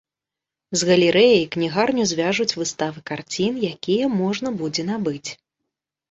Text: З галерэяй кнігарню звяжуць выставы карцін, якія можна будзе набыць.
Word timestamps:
З 0.79 0.85
галерэяй 0.91 1.43
кнігарню 1.55 2.05
звяжуць 2.11 2.57
выставы 2.59 3.03
карцін, 3.09 3.59
якія 3.73 4.09
можна 4.23 4.49
будзе 4.63 4.87
набыць. 4.89 5.29